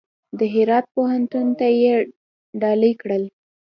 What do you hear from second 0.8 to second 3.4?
پوهنتون ته یې ډالۍ کړل.